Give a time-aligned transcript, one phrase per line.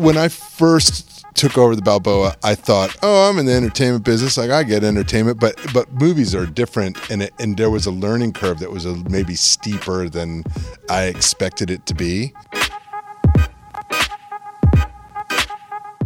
[0.00, 4.38] when I first took over the Balboa, I thought, oh, I'm in the entertainment business.
[4.38, 7.90] Like I get entertainment, but but movies are different, and it, and there was a
[7.90, 10.44] learning curve that was a, maybe steeper than
[10.88, 12.32] I expected it to be.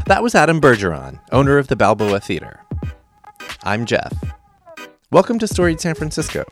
[0.07, 2.61] That was Adam Bergeron, owner of the Balboa Theater.
[3.63, 4.13] I'm Jeff.
[5.13, 6.45] Welcome to Storied San Francisco,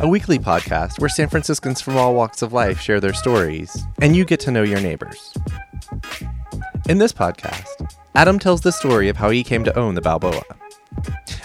[0.00, 4.14] a weekly podcast where San Franciscans from all walks of life share their stories, and
[4.14, 5.34] you get to know your neighbors.
[6.88, 10.42] In this podcast, Adam tells the story of how he came to own the Balboa.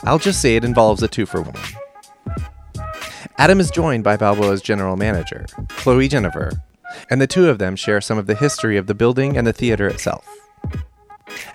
[0.04, 2.86] I'll just say it involves a two for one.
[3.40, 6.52] Adam is joined by Balboa's general manager, Chloe Jennifer,
[7.09, 9.54] and the two of them share some of the history of the building and the
[9.54, 10.27] theater itself.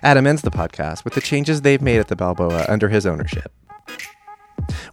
[0.03, 3.53] Adam ends the podcast with the changes they've made at the Balboa under his ownership.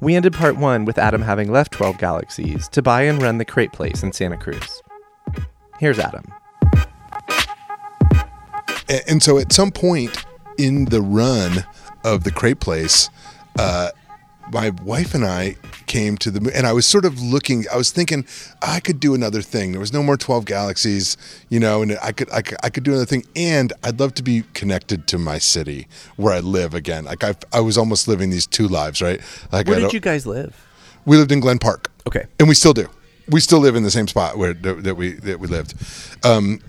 [0.01, 3.45] We ended part one with Adam having left 12 Galaxies to buy and run the
[3.45, 4.83] Crepe Place in Santa Cruz.
[5.79, 6.25] Here's Adam.
[9.07, 10.23] And, so at some point
[10.57, 11.65] in the run
[12.03, 13.09] of the crepe place,
[13.57, 13.89] uh,
[14.51, 15.55] my wife and I
[15.87, 17.65] came to the and I was sort of looking.
[17.71, 18.25] I was thinking
[18.61, 19.71] I could do another thing.
[19.71, 21.17] There was no more twelve galaxies,
[21.49, 23.25] you know, and I could I could, I could do another thing.
[23.35, 27.05] And I'd love to be connected to my city where I live again.
[27.05, 29.21] Like I I was almost living these two lives, right?
[29.51, 30.67] Like Where did you guys live?
[31.05, 31.89] we lived in Glen Park.
[32.05, 32.25] Okay.
[32.39, 32.87] and we still do.
[33.29, 35.73] We still live in the same spot where that that we that we lived.
[36.25, 36.59] Um,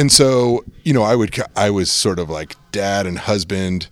[0.00, 3.88] and so you know, I would I was sort of like dad and husband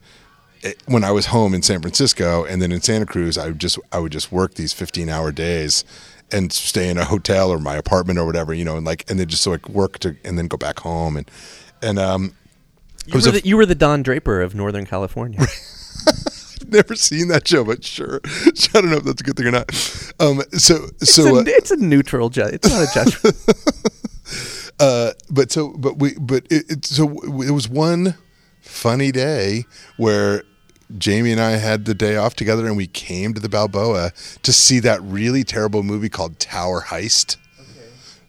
[0.62, 3.59] eh, when I was home in San Francisco, and then in Santa Cruz, I would
[3.59, 5.84] just I would just work these fifteen hour days
[6.33, 9.20] and stay in a hotel or my apartment or whatever, you know, and like and
[9.20, 11.31] then just like work to and then go back home and
[11.83, 12.34] and um,
[13.06, 15.41] You were, the, you were the Don Draper of Northern California.
[16.69, 19.50] never seen that show, but sure, I don't know if that's a good thing or
[19.50, 19.71] not.
[20.21, 22.55] Um, so It's, so a, uh, it's a neutral judge.
[22.55, 23.37] It's not a judgment.
[24.81, 28.15] uh, but so but we but it, it so it was one
[28.61, 29.65] funny day
[29.97, 30.43] where
[30.97, 34.12] Jamie and I had the day off together and we came to the Balboa
[34.43, 37.37] to see that really terrible movie called Tower Heist.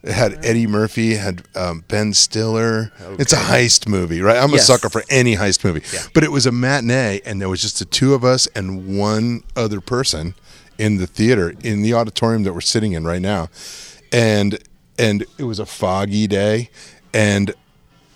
[0.02, 2.92] It had Eddie Murphy, had um, Ben Stiller.
[3.20, 4.38] It's a heist movie, right?
[4.38, 4.68] I'm a Yes.
[4.68, 5.82] sucker for any heist movie.
[6.14, 9.44] But it was a matinee, and there was just the two of us and one
[9.58, 10.36] other person
[10.78, 13.50] in the theater, in the auditorium that we're sitting in right now.
[14.14, 14.58] And
[15.00, 16.70] and it was a foggy day,
[17.14, 17.54] and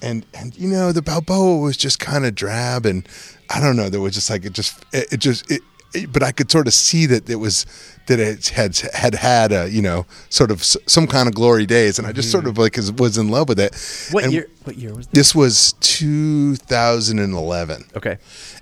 [0.01, 3.07] and and you know the Balboa was just kind of drab, and
[3.49, 3.89] I don't know.
[3.89, 5.61] There was just like it just it, it just it,
[5.93, 7.65] it- but I could sort of see that it was
[8.07, 11.65] that it had had had a you know sort of s- some kind of glory
[11.65, 13.73] days, and I just sort of like is- was in love with it.
[14.11, 14.47] What And year?
[14.65, 15.13] What year was this?
[15.13, 18.17] This was 2011 Okay.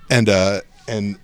[0.10, 1.18] and uh and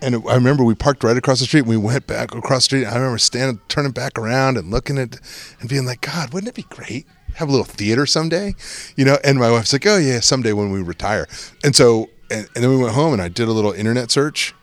[0.00, 2.64] and I remember we parked right across the street and we went back across the
[2.64, 2.86] street.
[2.86, 5.18] I remember standing, turning back around and looking at
[5.60, 7.06] and being like, God, wouldn't it be great?
[7.34, 8.54] Have a little theater someday,
[8.96, 9.18] you know?
[9.24, 11.26] And my wife's like, Oh yeah, someday when we retire.
[11.64, 14.54] And so, and, and then we went home and I did a little internet search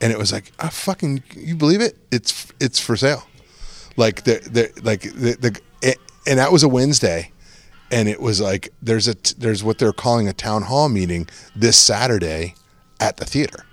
[0.00, 1.96] and it was like, oh, fucking, you believe it?
[2.10, 3.26] It's, it's for sale.
[3.96, 5.60] Like the, the, like the, the,
[6.26, 7.32] and that was a Wednesday
[7.90, 11.76] and it was like there's a there's what they're calling a town hall meeting this
[11.76, 12.54] Saturday
[13.00, 13.64] at the theater,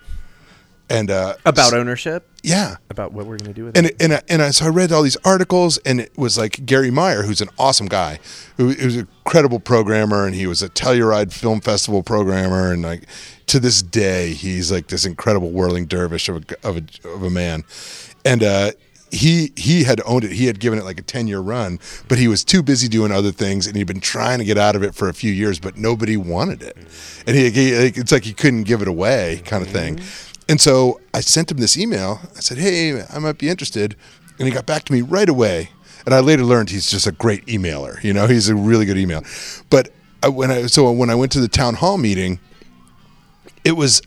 [0.90, 2.28] and uh, About ownership.
[2.44, 3.96] yeah, About what we're going to do with and it.
[4.02, 6.92] and I, and I, so I read all these articles, and it was like Gary
[6.92, 8.20] Meyer, who's an awesome guy,
[8.58, 13.04] who, was a credible programmer, and he was a Telluride Film Festival programmer, and like
[13.48, 17.30] to this day, he's like this incredible whirling dervish of a of a, of a
[17.30, 17.64] man,
[18.26, 18.72] and uh,
[19.12, 20.32] he he had owned it.
[20.32, 23.12] He had given it like a ten year run, but he was too busy doing
[23.12, 25.60] other things, and he'd been trying to get out of it for a few years,
[25.60, 26.76] but nobody wanted it,
[27.28, 30.00] and he, he it's like he couldn't give it away, kind of thing.
[30.54, 32.20] And so I sent him this email.
[32.38, 33.96] I said, "Hey, I might be interested,"
[34.38, 35.70] and he got back to me right away.
[36.06, 38.00] And I later learned he's just a great emailer.
[38.04, 39.24] You know, he's a really good email.
[39.72, 39.90] But
[40.22, 42.40] I, when I so when I went to the town hall meeting,
[43.66, 44.04] it was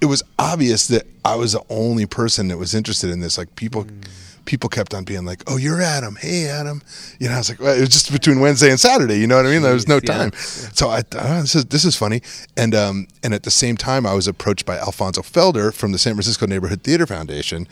[0.00, 3.36] it was obvious that I was the only person that was interested in this.
[3.36, 4.04] Like people, mm.
[4.44, 6.16] People kept on being like, "Oh, you're Adam.
[6.16, 6.82] Hey, Adam."
[7.18, 9.18] You know, I was like, well, it was just between Wednesday and Saturday.
[9.18, 9.62] You know what I mean?
[9.62, 10.16] There was no yeah.
[10.16, 10.32] time.
[10.34, 12.22] So I thought, oh, this is this is funny.
[12.56, 15.98] And um and at the same time, I was approached by Alfonso Felder from the
[15.98, 17.66] San Francisco Neighborhood Theater Foundation,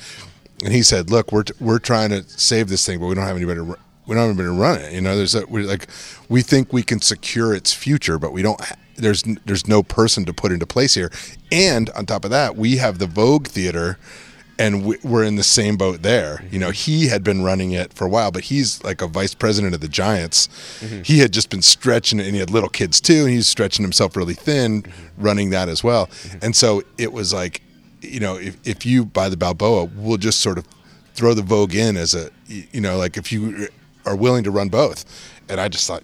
[0.64, 3.36] and he said, "Look, we're we're trying to save this thing, but we don't have
[3.36, 3.76] anybody." To, ru-
[4.06, 4.92] we don't have anybody to run it.
[4.94, 5.86] You know, there's a, we like
[6.30, 8.58] we think we can secure its future, but we don't.
[8.60, 11.12] ha- There's there's no person to put into place here.
[11.52, 13.98] And on top of that, we have the Vogue Theater,
[14.58, 16.44] and we, we're in the same boat there.
[16.50, 19.34] You know, he had been running it for a while, but he's like a vice
[19.34, 20.48] president of the Giants.
[20.80, 21.02] Mm-hmm.
[21.02, 23.46] He had just been stretching it, and he had little kids too, and he was
[23.46, 25.22] stretching himself really thin, mm-hmm.
[25.22, 26.06] running that as well.
[26.06, 26.38] Mm-hmm.
[26.42, 27.62] And so it was like,
[28.00, 30.66] you know, if if you buy the Balboa, we'll just sort of
[31.14, 33.68] throw the Vogue in as a, you know, like if you
[34.06, 35.04] are willing to run both.
[35.48, 36.02] And I just thought,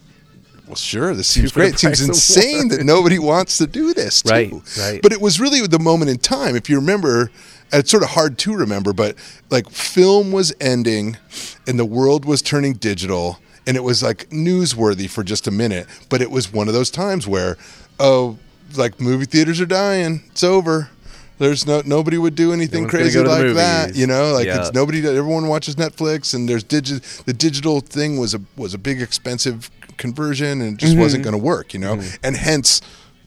[0.66, 1.74] well, sure, this seems great.
[1.74, 4.32] It seems insane that nobody wants to do this, too.
[4.32, 5.02] Right, right.
[5.02, 6.56] But it was really the moment in time.
[6.56, 7.30] If you remember,
[7.80, 9.16] it's sort of hard to remember, but
[9.50, 11.16] like film was ending
[11.66, 15.86] and the world was turning digital and it was like newsworthy for just a minute.
[16.08, 17.56] But it was one of those times where,
[17.98, 18.38] oh,
[18.76, 20.22] like movie theaters are dying.
[20.30, 20.90] It's over.
[21.38, 24.32] There's no nobody would do anything crazy go like that, you know.
[24.32, 24.60] Like Yeah.
[24.60, 25.00] it's nobody.
[25.06, 29.68] Everyone watches Netflix, and there's digi- The digital thing was a was a big expensive
[29.96, 31.30] conversion, and it just wasn't Mm-hmm.
[31.32, 32.00] going to work, you know.
[32.22, 32.80] And hence,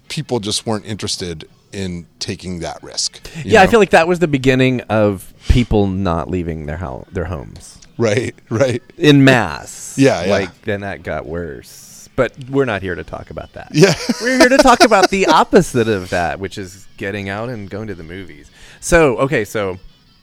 [0.07, 3.29] people just weren't interested in taking that risk.
[3.43, 7.25] Yeah, I feel like that was the beginning of people not leaving their house, their
[7.25, 8.81] homes right, right.
[8.97, 9.85] in mass.
[9.97, 10.31] Yeah, yeah.
[10.31, 12.07] Like then that got worse.
[12.15, 13.69] But we're not here to talk about that.
[13.73, 17.67] Yeah, We're here to talk about the opposite of that, which is getting out and
[17.69, 18.49] going to the movies.
[18.79, 19.77] So, okay, so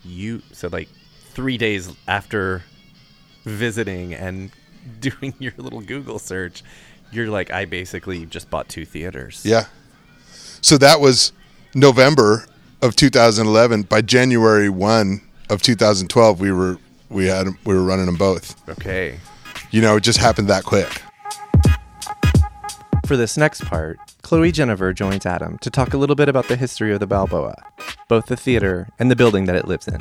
[0.05, 0.89] you so like
[1.33, 2.63] 3 days after
[3.45, 4.51] visiting and
[5.01, 6.63] doing your little Google search,
[7.11, 9.43] you're like I basically just bought two theaters.
[9.45, 9.65] yeah.
[10.65, 11.35] So that was
[11.75, 12.47] November
[12.81, 13.83] of 2011.
[13.83, 15.21] By January one
[15.51, 16.79] of 2012, we were
[17.11, 18.67] we had we were running them both.
[18.67, 19.21] Okay.
[19.73, 21.03] You know, it just happened that quick.
[23.05, 26.57] For this next part, Chloe Jennifer joins Adam to talk a little bit about the
[26.57, 27.63] history of the Balboa,
[28.09, 30.01] both the theater and the building that it lives in.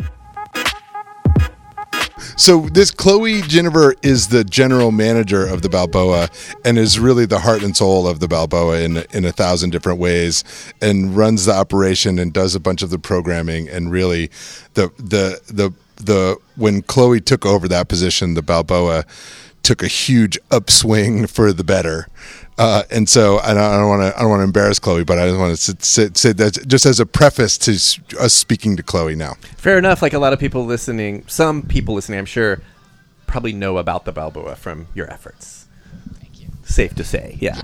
[2.35, 6.29] So this Chloe Jennifer is the general manager of the Balboa
[6.65, 9.99] and is really the heart and soul of the Balboa in in a thousand different
[9.99, 10.43] ways
[10.81, 14.31] and runs the operation and does a bunch of the programming and really
[14.73, 19.05] the the the the when Chloe took over that position the Balboa
[19.61, 22.07] took a huge upswing for the better.
[22.57, 25.27] Uh, and so I don't want to I don't want to embarrass Chloe, but I
[25.27, 27.71] just want to say, say that just as a preface to
[28.19, 29.35] us speaking to Chloe now.
[29.57, 30.01] Fair enough.
[30.01, 32.61] Like a lot of people listening, some people listening, I'm sure,
[33.25, 35.67] probably know about the Balboa from your efforts.
[36.19, 36.49] Thank you.
[36.63, 37.61] Safe to say, yeah,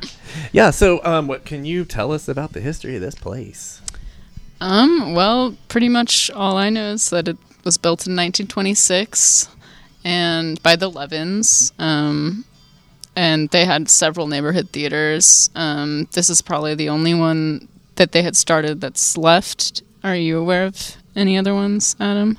[0.51, 0.71] yeah.
[0.71, 3.81] So, um, what can you tell us about the history of this place?
[4.61, 9.47] Um, well, pretty much all I know is that it was built in 1926
[10.03, 11.73] and by the Levins.
[11.79, 12.45] Um,
[13.19, 15.49] and they had several neighborhood theaters.
[15.53, 19.83] Um, this is probably the only one that they had started that's left.
[20.05, 22.37] Are you aware of any other ones, Adam?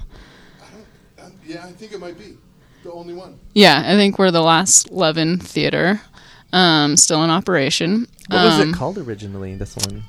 [1.46, 2.38] Yeah, I think it might be
[2.82, 3.38] the only one.
[3.54, 6.00] Yeah, I think we're the last Levin theater,
[6.54, 8.06] um, still in operation.
[8.28, 9.56] What was Um, it called originally?
[9.56, 10.04] This one.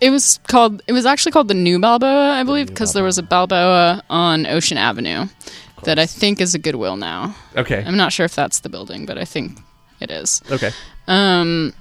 [0.00, 0.82] It was called.
[0.88, 4.02] It was actually called the New Balboa, I believe, New because there was a Balboa
[4.10, 5.26] on Ocean Avenue
[5.84, 7.36] that I think is a Goodwill now.
[7.56, 7.84] Okay.
[7.86, 9.60] I'm not sure if that's the building, but I think
[10.10, 10.42] it is.
[10.50, 10.70] Okay.
[11.08, 11.72] Um,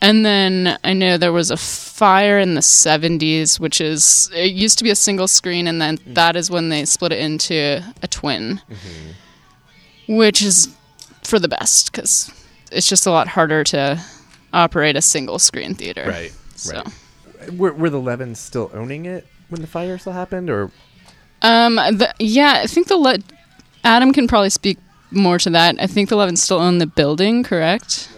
[0.00, 4.78] and then I know there was a fire in the 70s, which is it used
[4.78, 8.06] to be a single screen, and then that is when they split it into a
[8.08, 8.60] twin,
[10.08, 10.68] which is
[11.24, 12.30] for the best because
[12.70, 14.00] it's just a lot harder to
[14.52, 16.04] operate a single screen theater.
[16.06, 16.32] Right.
[16.54, 16.82] So.
[17.40, 17.52] Right.
[17.54, 20.70] Were, were the Levins still owning it when the fire still happened, or
[21.42, 23.18] Um, the, yeah, I think the Le-
[23.84, 24.78] Adam can probably speak
[25.10, 25.76] more to that.
[25.80, 28.08] I think the Levins still own the building, correct?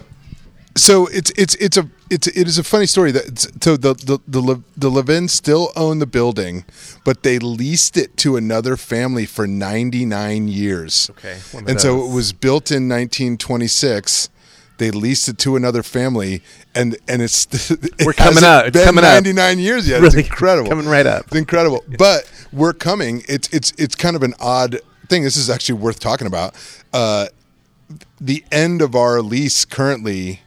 [0.75, 4.19] So it's it's it's a it's it is a funny story that so the the
[4.25, 6.63] the, Le, the Levins still own the building,
[7.03, 11.09] but they leased it to another family for 99 years.
[11.11, 14.29] Okay, one of and so it was built in 1926.
[14.77, 16.41] They leased it to another family,
[16.73, 18.67] and and it's it We're coming up.
[18.67, 19.11] It's been coming up.
[19.11, 20.03] 99 years yet.
[20.03, 20.69] it's incredible.
[20.69, 21.27] coming right up.
[21.27, 21.83] It's incredible.
[21.97, 23.23] But we're coming.
[23.27, 24.79] It's it's it's kind of an odd
[25.11, 25.23] thing.
[25.23, 26.55] This is actually worth talking about.
[26.93, 27.27] Uh,
[28.21, 30.39] the end of our lease currently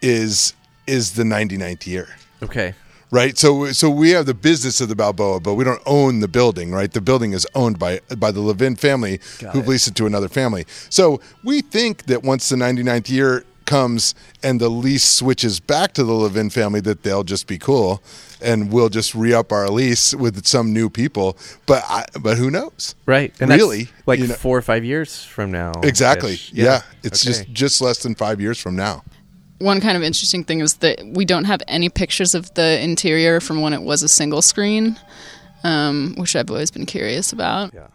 [0.00, 0.54] is
[0.86, 2.08] is the 99th year
[2.42, 2.74] okay?
[3.10, 6.28] right so so we have the business of the balboa but we don't own the
[6.28, 9.68] building right the building is owned by by the levin family Got who've it.
[9.70, 14.60] leased it to another family so we think that once the 99th year comes and
[14.60, 18.00] the lease switches back to the levin family that they'll just be cool
[18.42, 22.94] and we'll just re-up our lease with some new people but I, but who knows
[23.06, 23.32] Right.
[23.40, 25.72] And that's Really, like you know- four or five years from now.
[25.82, 26.52] exactly ish.
[26.52, 27.32] yeah, it's Okay.
[27.38, 29.02] just just less than five years from now
[29.58, 33.40] One kind of interesting thing is that we don't have any pictures of the interior
[33.40, 34.96] from when it was a single screen,
[35.64, 37.74] um, which I've always been curious about.
[37.74, 37.88] Yeah.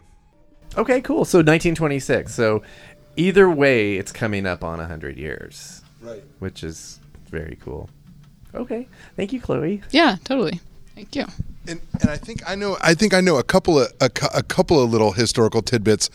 [0.78, 1.24] Okay, cool.
[1.24, 2.32] So 1926.
[2.32, 2.62] So
[3.16, 7.00] either way, it's coming up on 100 years, right which is
[7.30, 7.90] very cool.
[8.56, 8.88] Okay.
[9.16, 9.82] Thank you, Chloe.
[9.90, 10.60] Yeah, totally.
[10.94, 11.26] Thank you.
[11.68, 12.76] And, and I think I know.
[12.80, 16.08] I think I know a couple of a, a couple of little historical tidbits.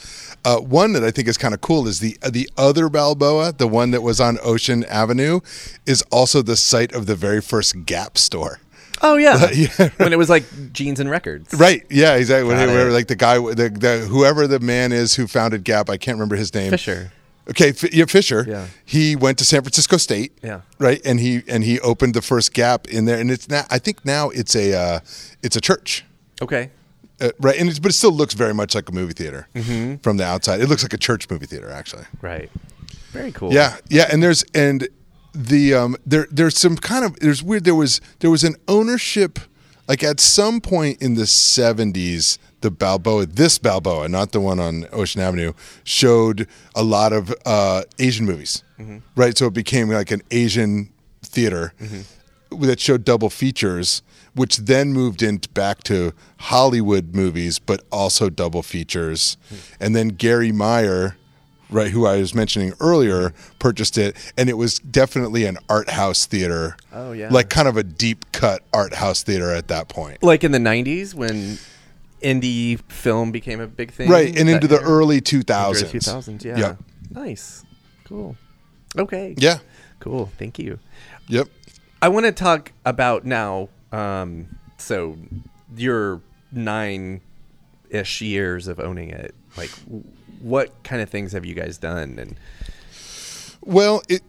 [0.45, 3.67] Uh, one that I think is kind of cool is the the other Balboa, the
[3.67, 5.41] one that was on Ocean Avenue,
[5.85, 8.59] is also the site of the very first Gap store.
[9.03, 9.49] Oh, yeah.
[9.53, 9.89] Yeah.
[9.97, 11.53] when it was like jeans and records.
[11.53, 11.83] Right?
[11.89, 12.53] Yeah, exactly.
[12.53, 15.97] Got Where- like the guy, the, the whoever the man is who founded Gap, I
[15.97, 16.69] can't remember his name.
[16.69, 17.11] Fisher.
[17.49, 18.45] Okay, F- yeah, Fisher.
[18.47, 18.67] Yeah.
[18.85, 20.37] He went to San Francisco State.
[20.43, 20.61] Yeah.
[20.79, 23.63] Right, and he and he opened the first gap in there, and it's now.
[23.69, 24.99] I think now it's a uh,
[25.41, 26.05] it's a church.
[26.41, 26.69] Okay.
[27.19, 29.97] Uh, right, and it's, but it still looks very much like a movie theater Mm-hmm.
[29.97, 30.59] from the outside.
[30.61, 32.05] It looks like a church movie theater, actually.
[32.21, 32.49] Right.
[33.11, 33.53] Very cool.
[33.53, 34.87] Yeah, yeah, and there's and
[35.33, 39.39] the um there there's some kind of there's weird there was there was an ownership
[39.87, 44.87] like at some point in the 70s the Balboa this Balboa not the one on
[44.91, 45.53] Ocean Avenue
[45.83, 48.63] showed a lot of uh Asian movies.
[48.79, 48.99] Mm-hmm.
[49.15, 49.37] Right?
[49.37, 50.91] So it became like an Asian
[51.21, 52.65] theater mm-hmm.
[52.65, 54.01] that showed double features
[54.33, 59.37] which then moved into back to Hollywood movies but also double features.
[59.49, 59.55] Hmm.
[59.79, 61.17] And then Gary Meyer
[61.71, 66.25] right, who I was mentioning earlier, purchased it, and it was definitely an art house
[66.25, 66.75] theater.
[66.93, 67.29] Oh, yeah.
[67.31, 70.21] like kind of a deep cut art house theater at that point.
[70.21, 71.57] Like in the '90s when
[72.21, 74.09] indie film became a big thing.
[74.09, 74.85] Right, and into the era?
[74.85, 75.91] early Early 2000s.
[75.91, 76.43] 2000s.
[76.43, 76.57] Yeah.
[76.57, 76.77] Yep.
[77.11, 77.63] Nice.
[78.05, 78.35] Cool.
[78.97, 79.35] Okay.
[79.37, 79.59] Yeah.
[79.99, 80.31] Cool.
[80.37, 80.79] Thank you.
[81.27, 81.47] Yep.
[82.01, 83.69] I want to talk about now.
[83.91, 85.17] Um, so
[85.75, 89.69] your nine-ish years of owning it, like
[90.41, 92.17] what kind of things have you guys done?
[92.17, 92.35] And
[93.61, 94.23] Well, it.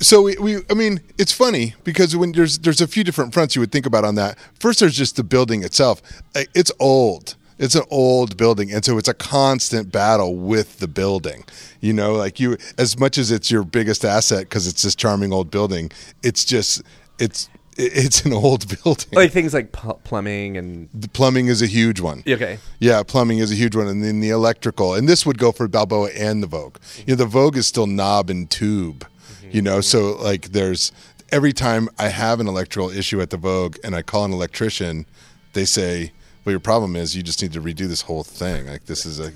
[0.00, 3.54] So we, we, I mean, it's funny because when there's there's a few different fronts
[3.54, 4.38] you would think about on that.
[4.58, 6.00] First, there's just the building itself.
[6.34, 7.36] It's old.
[7.58, 11.44] It's an old building, and so it's a constant battle with the building.
[11.82, 15.30] You know, like you, as much as it's your biggest asset because it's this charming
[15.30, 15.90] old building.
[16.22, 16.82] It's just,
[17.18, 19.08] it's, it's an old building.
[19.12, 22.22] like things like pl- plumbing and the plumbing is a huge one.
[22.26, 22.58] okay.
[22.78, 25.68] Yeah, plumbing is a huge one, and then the electrical, and this would go for
[25.68, 26.78] Balboa and the Vogue.
[27.06, 29.06] You know, the Vogue is still knob and tube.
[29.52, 30.92] You know, so like there's
[31.30, 35.06] every time I have an electrical issue at the Vogue and I call an electrician,
[35.52, 36.12] they say,
[36.44, 38.66] "Well, your problem is you just need to redo this whole thing.
[38.66, 39.32] Like this is a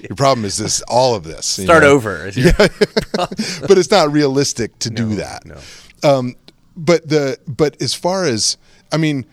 [0.00, 1.46] your problem is this all of this.
[1.46, 1.90] Start know?
[1.90, 2.28] over.
[2.34, 2.52] your-
[3.16, 5.44] but it's not realistic to do that.
[5.46, 5.58] no.
[6.02, 6.34] Um,
[6.76, 8.58] but the but as far as
[8.92, 9.24] I mean,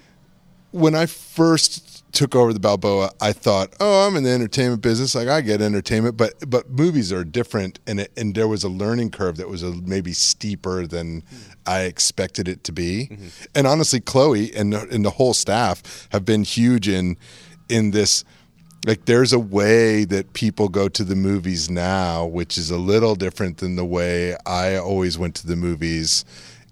[0.72, 5.16] when I first took over the Balboa, I thought, oh, I'm in the entertainment business.
[5.16, 8.70] Like I get entertainment, but but movies are different, and it, and there was a
[8.70, 11.24] learning curve that was a, maybe steeper than
[11.66, 13.10] I expected it to be.
[13.12, 13.28] Mm-hmm.
[13.56, 17.18] And honestly, Chloe and and the whole staff have been huge in
[17.70, 18.24] in this
[18.86, 23.16] like there's a way that people go to the movies now which is a little
[23.16, 26.26] different than the way i always went to the movies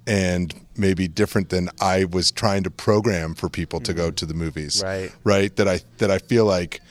[0.10, 4.34] and maybe different than i was trying to program for people to go to the
[4.34, 5.12] movies Right.
[5.24, 6.82] right that i that i feel like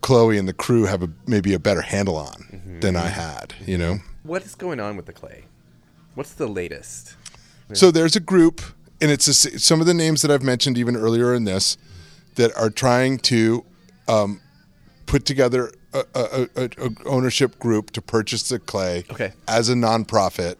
[0.00, 3.78] chloe and the crew have a maybe a better handle on than i had you
[3.78, 5.44] know What is going on with the clay?
[6.14, 7.16] What's the latest?
[7.72, 8.60] So there's a group,
[9.00, 11.76] and it's a some of the names that I've mentioned even earlier in this
[12.36, 13.64] that are trying to
[14.08, 14.40] um,
[15.06, 19.32] put together a, a, a, a ownership group to purchase the clay Okay.
[19.48, 20.54] as a nonprofit,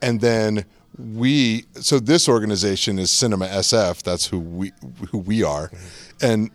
[0.00, 0.64] and then
[0.98, 1.66] we.
[1.74, 4.02] So this organization is Cinema SF.
[4.02, 4.72] That's who we
[5.10, 6.26] who we are, mm-hmm.
[6.26, 6.50] and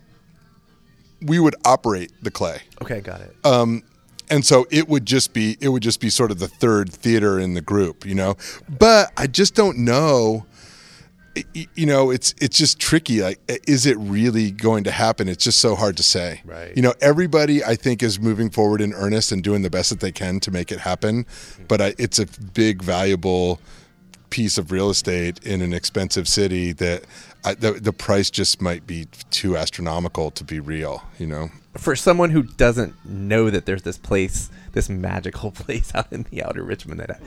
[1.22, 2.62] we would operate the clay.
[2.82, 3.36] Okay, got it.
[3.44, 3.84] Um,
[4.30, 7.39] and so it would just be it would just be sort of the third theater
[7.39, 8.36] in the group you know?
[8.68, 10.46] But i just don't know.
[11.54, 13.22] You know it's it's just tricky.
[13.22, 15.27] Like is it really going to happen?
[15.27, 16.42] It's just so hard to say.
[16.46, 16.75] Right.
[16.75, 20.00] you know everybody i think is moving forward in earnest and doing the best that
[20.00, 21.25] they can to make it happen.
[21.25, 21.63] Mm-hmm.
[21.68, 23.60] But I, it's a big valuable
[24.36, 27.06] piece of real estate in an expensive city that
[27.46, 31.96] I, the, the price just might be too astronomical to be real you know For
[31.96, 36.63] someone who doesn't know that there's this place, this magical place out in the outer
[36.63, 37.22] Richmond that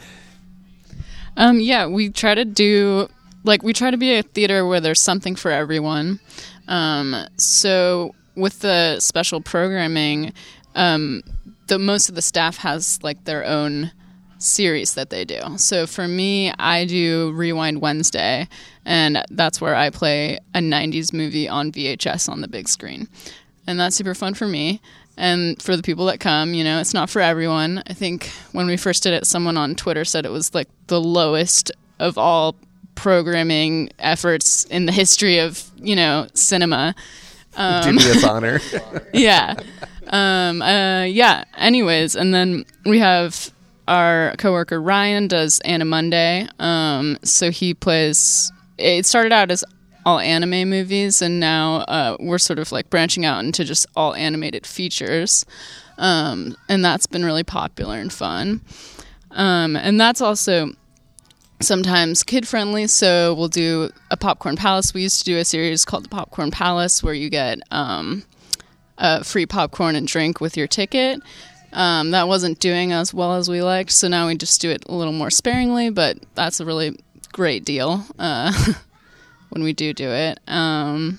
[1.35, 3.09] Um, yeah, we try to do
[3.43, 6.21] like we try to be a theater where there's something for everyone.
[6.67, 10.35] Um, so with the special programming,
[10.75, 11.23] um,
[11.69, 13.93] the most of the staff has like their own
[14.39, 15.41] series that they do.
[15.57, 18.49] So for me, I do Rewind Wednesday,
[18.85, 23.09] and that's where I play a 90s movie on VHS on the big screen.
[23.67, 24.81] And that's super fun for me.
[25.17, 27.83] And for the people that come, you know, it's not for everyone.
[27.89, 31.01] I think when we first did it, someone on Twitter said it was like the
[31.01, 32.55] lowest of all
[32.95, 36.95] programming efforts in the history of, you know, cinema
[37.59, 38.61] me this honor.
[39.13, 39.55] yeah.
[40.07, 41.45] Um, uh, yeah.
[41.57, 43.53] Anyways, and then we have
[43.89, 46.47] our coworker Ryan does Anime Monday.
[46.61, 48.53] Um, so he plays.
[48.77, 49.65] It started out as
[50.07, 54.15] all anime movies, and now uh, we're sort of like branching out into just all
[54.15, 55.45] animated features.
[55.97, 58.61] Um, and that's been really popular and fun.
[59.33, 60.71] Um, and that's also
[61.61, 62.87] sometimes kid friendly.
[62.87, 64.95] So we'll do a Popcorn Palace.
[64.95, 68.25] We used to do a series called the Popcorn Palace where you get um,
[68.99, 71.21] uh, free popcorn and drink with your ticket.
[71.73, 74.85] Um, that wasn't doing as well as we liked, so now we just do it
[74.89, 75.91] a little more sparingly.
[75.91, 76.99] But that's a really
[77.33, 78.53] great deal uh,
[79.51, 80.41] when we do do it.
[80.47, 81.19] Um,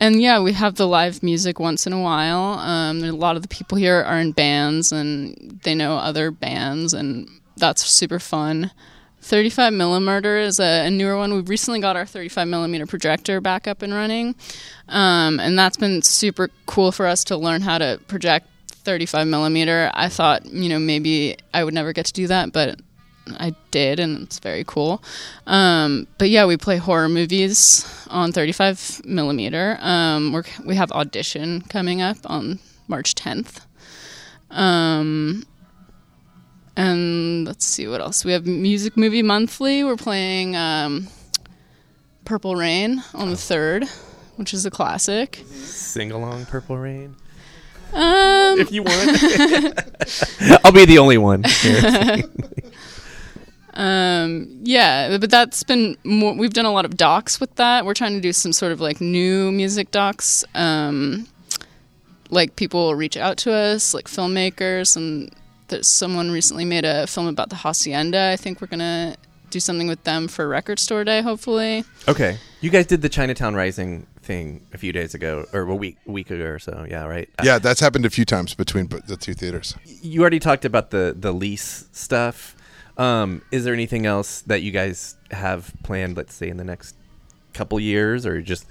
[0.00, 2.58] and yeah, we have the live music once in a while.
[2.58, 6.92] Um, a lot of the people here are in bands and they know other bands,
[6.92, 8.70] and that's super fun.
[9.22, 11.32] 35 millimeter is a, a, newer one.
[11.32, 14.34] We've recently got our 35 millimeter projector back up and running,
[14.88, 18.46] um, and that's been super cool for us to learn how to project
[18.84, 19.90] 35 millimeter.
[19.94, 22.80] I thought, you know, maybe I would never get to do that, but
[23.26, 25.02] I did, and it's very cool.
[25.46, 29.78] Um, but yeah, we play horror movies on 35 millimeter.
[29.80, 33.60] Um, we we have audition coming up on March 10th.
[34.50, 35.44] Um,
[36.76, 38.46] and let's see what else we have.
[38.46, 39.84] Music movie monthly.
[39.84, 41.08] We're playing um,
[42.24, 43.84] Purple Rain on the third,
[44.36, 45.42] which is a classic.
[45.52, 47.16] Sing along, Purple Rain.
[47.94, 51.44] Um, if you want, I'll be the only one.
[53.76, 57.84] Um, yeah, but that's been more, we've done a lot of docs with that.
[57.84, 60.44] We're trying to do some sort of like new music docs.
[60.54, 61.26] Um,
[62.30, 65.34] like people will reach out to us, like filmmakers, and
[65.68, 68.30] there's someone recently made a film about the hacienda.
[68.32, 69.16] I think we're gonna
[69.50, 71.84] do something with them for Record Store Day, hopefully.
[72.08, 75.98] Okay, you guys did the Chinatown Rising thing a few days ago, or a week
[76.06, 76.86] week ago or so.
[76.88, 77.28] Yeah, right.
[77.42, 79.76] Yeah, that's happened a few times between the two theaters.
[79.84, 82.56] You already talked about the the lease stuff.
[82.96, 86.16] Um, is there anything else that you guys have planned?
[86.16, 86.96] Let's say in the next
[87.52, 88.66] couple years, or just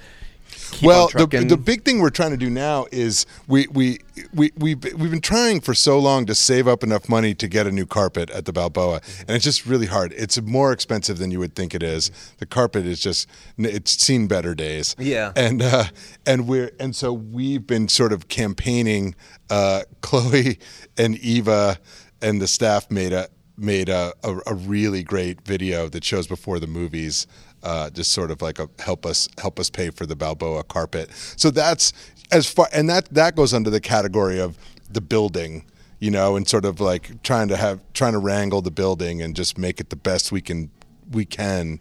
[0.82, 4.00] well, the, the big thing we're trying to do now is we we
[4.34, 7.68] we we we've been trying for so long to save up enough money to get
[7.68, 10.14] a new carpet at the Balboa, and it's just really hard.
[10.14, 12.12] It's more expensive than you would think it is.
[12.38, 13.28] The carpet is just
[13.58, 14.96] it's seen better days.
[14.98, 15.86] Yeah, and uh,
[16.26, 19.16] and we're and so we've been sort of campaigning.
[19.50, 20.60] Uh, Chloe
[20.98, 21.78] and Eva
[22.22, 26.60] and the staff made a made a, a, a, really great video that shows before
[26.60, 27.28] the movies
[27.64, 31.10] uh, just sort of like a help us help us pay for the Balboa carpet.
[31.38, 31.94] So that's
[32.32, 34.58] as far and that that goes under the category of
[34.90, 35.66] the building,
[36.00, 39.36] you know, and sort of like trying to have trying to wrangle the building and
[39.36, 40.70] just make it the best we can
[41.12, 41.80] we can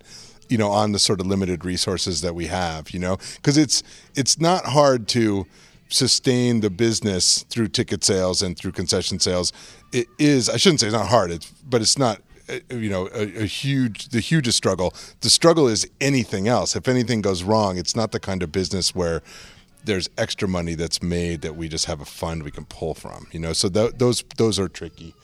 [0.48, 3.82] you know on the sort of limited resources that we have you know because it's
[4.14, 5.46] it's not hard to
[5.88, 9.52] sustain the business through ticket sales and through concession sales
[9.92, 12.20] it is i shouldn't say it's not hard it's but it's not
[12.70, 14.94] you know a, a, huge the hugest struggle.
[15.20, 16.76] The struggle is anything else.
[16.76, 19.22] If anything goes wrong it's not the kind of business where
[19.84, 23.26] there's extra money that's made that we just have a fund we can pull from
[23.32, 23.52] you know?
[23.52, 25.14] So th- those those are tricky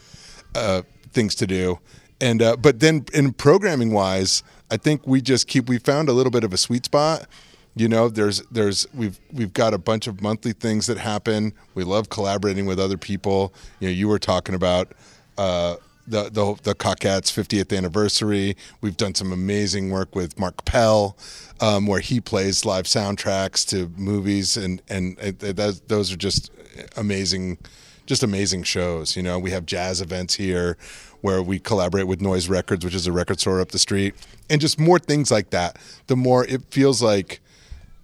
[0.55, 1.79] uh, things to do.
[2.21, 6.13] And uh, but then in programming wise i think we just keep we found a
[6.13, 7.27] little bit of a sweet spot.
[7.75, 11.53] You know there's there's we've we've got a bunch of monthly things that happen.
[11.75, 13.53] We love collaborating with other people.
[13.79, 14.93] You know you were talking about
[15.37, 15.77] uh,
[16.11, 18.57] the the the Cockettes 50th anniversary.
[18.81, 21.17] We've done some amazing work with Marc Capelle,
[21.61, 26.51] um, where he plays live soundtracks to movies, and and it, it, those are just
[26.97, 27.59] amazing,
[28.07, 29.17] just amazing shows.
[29.17, 30.77] You know, we have jazz events here
[31.21, 34.15] where we collaborate with Noise Records, which is a record store up the street,
[34.49, 35.79] and just more things like that.
[36.07, 37.41] The more it feels like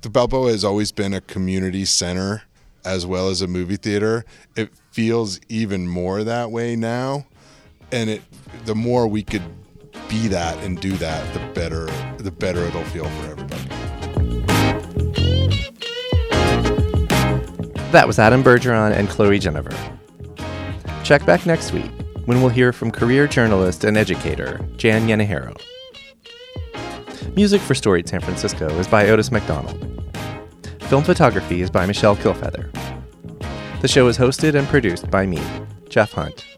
[0.03, 2.43] the Balboa has always been a community center
[2.85, 4.25] as well as a movie theater.
[4.57, 7.27] It feels even more that way now.
[7.95, 8.23] And it
[8.65, 9.45] the more we could
[10.09, 13.63] be that and do that, the better the better it'll feel for everybody.
[17.93, 19.71] That was Adam Bergeron and Chloe Jennifer.
[21.05, 21.89] Check back next week
[22.25, 25.57] when we'll hear from career journalist and educator Jan Yanehiro.
[27.37, 30.03] Music for Storied San Francisco is by Otis McDonald.
[30.89, 32.73] Film photography is by Michelle Kilfeather.
[33.83, 35.41] The show is hosted and produced by me,
[35.89, 36.54] Jeff Hunt.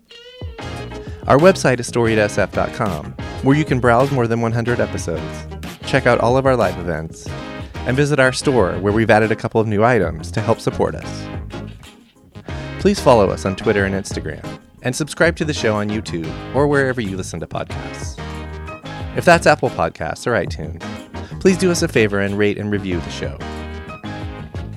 [1.26, 3.12] Our website is storiedsf.com,
[3.42, 5.46] where you can browse more than 100 episodes,
[5.84, 7.26] check out all of our live events,
[7.74, 10.94] and visit our store where we've added a couple of new items to help support
[10.94, 11.26] us.
[12.78, 16.68] Please follow us on Twitter and Instagram, and subscribe to the show on YouTube or
[16.68, 18.16] wherever you listen to podcasts.
[19.16, 20.80] If that's Apple Podcasts or iTunes,
[21.40, 23.36] please do us a favor and rate and review the show.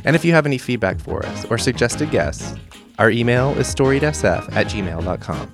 [0.04, 2.56] And if you have any feedback for us or suggested guests,
[2.98, 5.54] our email is storiedsf at gmail.com.